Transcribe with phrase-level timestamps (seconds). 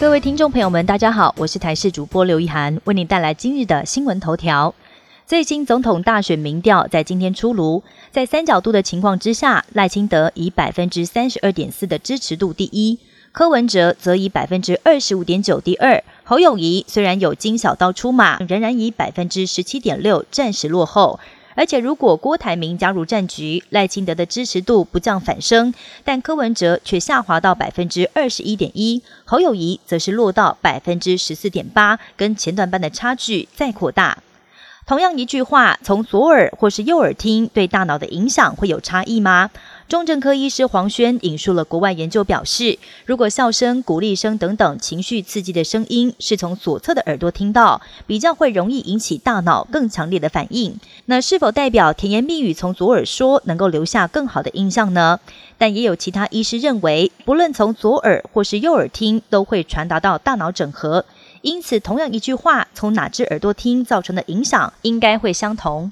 [0.00, 4.72] 各位听众朋友们，大家好，我是台视主播刘一涵，为您带来今日的新闻头条。
[5.26, 7.82] 最新总统大选民调在今天出炉，
[8.12, 13.00] 在三角度的情况之下，赖清德以百分之三十二点四的支持度第一，
[13.32, 21.18] 柯文哲则以百分之二十五点九第二，侯友谊虽然有金小刀出马，仍然以百分之十七点六暂时落后。
[21.58, 25.74] 而且，如果郭台铭加入战局，赖清德的支持度不降反升，
[26.04, 34.18] 但柯文哲却下滑到百分之二十一点一，侯友谊则是落到百分之十四点八，跟前段班的差距再扩大。
[34.86, 39.50] 同样一句话，从左耳或是右耳听，对大脑的影响会有差异吗？
[39.88, 50.78] 中正科医师黄轩引述了国外研究表示，如果笑声、鼓励声等等情绪刺激的声音是从左侧的耳朵听到，比较会容易引起大脑更强烈的反应。
[51.06, 55.20] 那是否代表甜言蜜语从左耳说能够留下更好的印象呢？
[55.56, 61.06] 但也有其他医师认为，不论从左耳或是右耳听，都会传达到大脑整合。
[61.40, 65.90] 因此，同样一句话，从哪只耳朵听造成的影响应该会相同。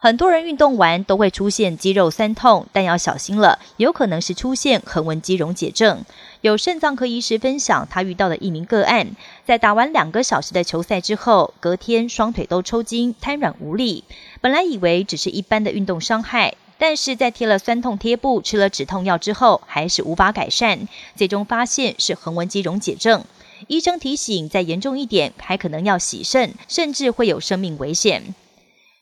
[0.00, 6.04] 很多人运动完都会出现肌肉酸痛，但要小心了，有可能是出现横纹肌溶解症。
[6.40, 14.04] 有肾脏科医师分享他遇到的一名个案，在打完两个小时的球赛之后，隔天双腿都抽筋、瘫软无力。
[14.40, 23.24] 本来以为只是一般的运动伤害，但是在贴了酸痛贴布、吃了止痛药之后，还是无法改善，最终发现是横纹肌溶解症。
[23.66, 28.36] 医生提醒，再严重一点，还可能要洗肾，甚至会有生命危险。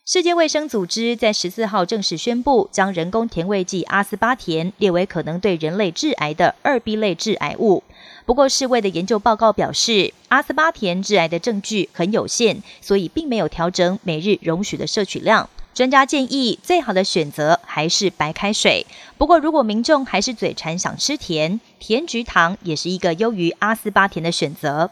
[0.09, 7.83] 世界卫生组织在十四号正式宣布，将人工甜味剂阿斯巴甜列为可能对人类致癌的二 B 类致癌物。
[8.25, 15.49] 不过，世卫的研究报告表示，阿斯巴甜致癌的证据很有限，所以并没有调整每日容许的摄取量。
[15.73, 18.85] 专家建议，最好的选择还是白开水。
[19.17, 24.89] 不过，如果民众还是嘴馋想吃甜，甜菊糖也是一个优于阿斯巴甜的选择。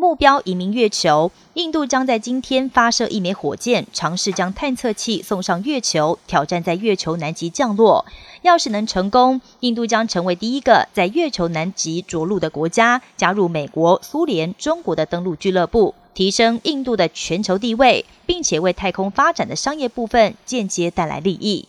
[0.00, 8.06] 目标移民月球，印度将在今天发射一枚火箭，尝试将探测器送上月球，挑战在月球南极降落。
[8.40, 15.94] 要是能成功，印度将成为第一个在月球南极着陆的国家，加入美国、苏联、中国的登陆俱乐部。
[16.14, 21.68] 提升印度的全球地位，并且为太空发展的商业部分间接带来利益。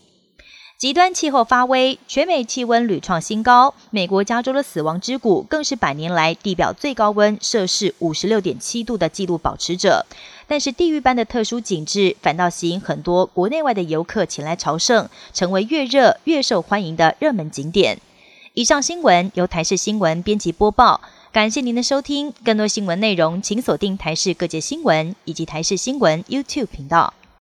[0.81, 3.75] 极端气候发威，全美气温屡创新高。
[3.91, 10.07] 美国加州的死亡之谷更是百年来地表最高温摄氏五十六点七度的纪录保持者。
[10.47, 17.99] 但是地狱般的特殊景致，反倒吸引很多国内外的游客前来朝圣，成为越热越受欢迎的热门景点。
[18.55, 21.01] 以上新闻由台视新闻编辑播报。
[21.31, 27.13] 感谢您的收听，更多新闻内容请锁定台视各界新闻以及台视新闻 YouTube 频道。